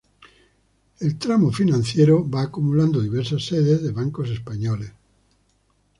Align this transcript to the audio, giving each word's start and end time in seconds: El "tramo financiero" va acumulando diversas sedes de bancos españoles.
El 0.99 1.19
"tramo 1.19 1.51
financiero" 1.51 2.27
va 2.27 2.41
acumulando 2.41 3.01
diversas 3.03 3.45
sedes 3.45 3.83
de 3.83 3.91
bancos 3.91 4.31
españoles. 4.31 4.91